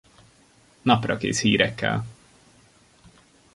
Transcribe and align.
Naprakész 0.81 1.41
hírekkel. 1.41 2.05